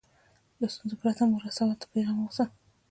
له 0.59 0.67
ستونزو 0.73 0.95
پرته 1.01 1.23
مو 1.29 1.37
رسوو 1.45 1.79
ته 1.79 1.85
بیغمه 1.91 2.23
اوسه. 2.25 2.45